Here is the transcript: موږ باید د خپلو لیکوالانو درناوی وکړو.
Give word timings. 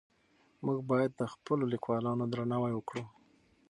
موږ 0.65 0.79
باید 0.89 1.11
د 1.15 1.21
خپلو 1.33 1.63
لیکوالانو 1.73 2.23
درناوی 2.33 2.73
وکړو. 2.75 3.03